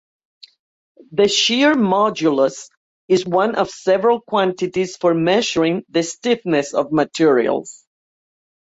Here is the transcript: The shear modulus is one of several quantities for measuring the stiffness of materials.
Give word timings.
The 1.11 1.27
shear 1.27 1.75
modulus 1.75 2.69
is 3.07 3.23
one 3.23 3.53
of 3.53 3.69
several 3.69 4.19
quantities 4.19 4.97
for 4.97 5.13
measuring 5.13 5.85
the 5.89 6.01
stiffness 6.01 6.73
of 6.73 6.91
materials. 6.91 7.85